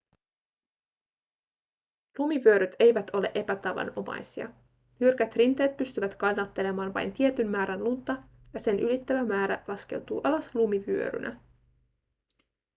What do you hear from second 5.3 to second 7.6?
rinteet pystyvät kannattelemaan vain tietyn